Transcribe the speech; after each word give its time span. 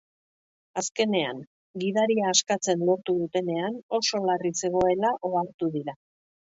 Azkenean, 0.81 1.43
gidaria 1.83 2.25
askatzen 2.31 2.83
lortu 2.89 3.17
dutenean, 3.21 3.79
oso 4.01 4.25
larri 4.27 4.57
zegoela 4.65 5.17
ohartu 5.33 5.75
dira. 5.81 6.01